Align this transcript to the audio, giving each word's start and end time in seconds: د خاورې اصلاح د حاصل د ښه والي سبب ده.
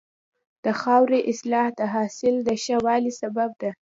د 0.63 0.65
خاورې 0.81 1.19
اصلاح 1.31 1.67
د 1.79 1.81
حاصل 1.93 2.35
د 2.47 2.49
ښه 2.63 2.75
والي 2.85 3.11
سبب 3.21 3.49
ده. 3.61 3.71